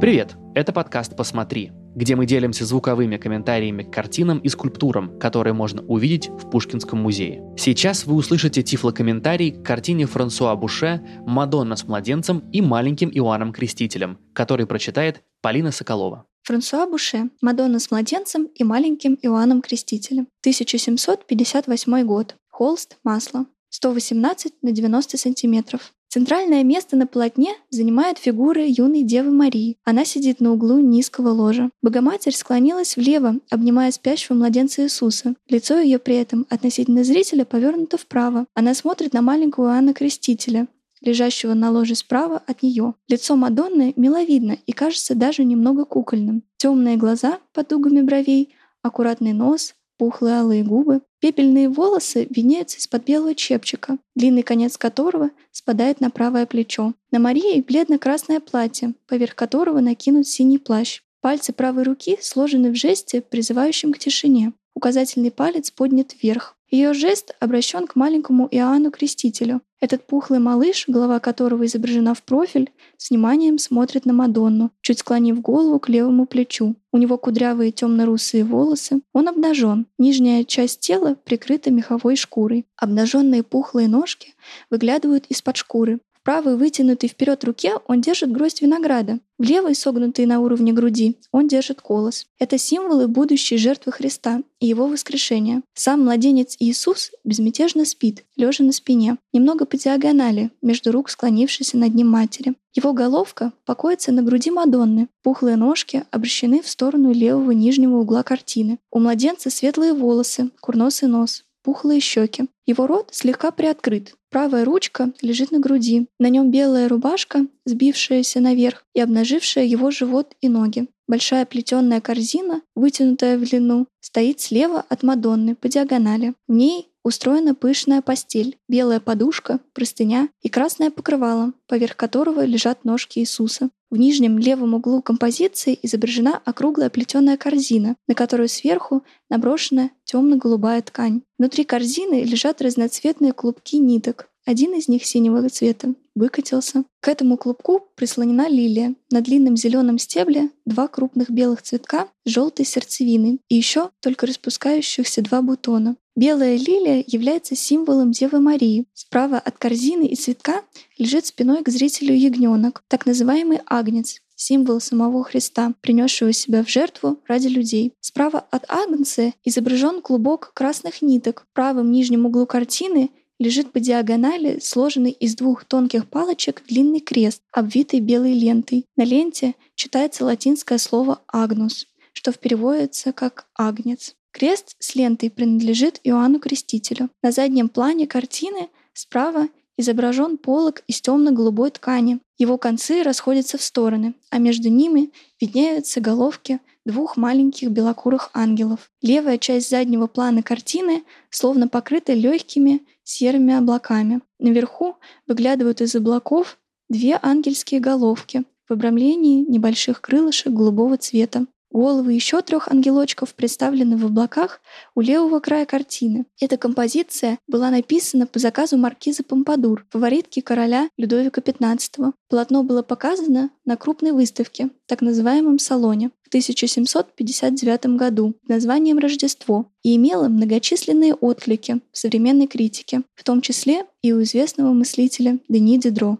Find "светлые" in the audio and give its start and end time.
109.48-109.94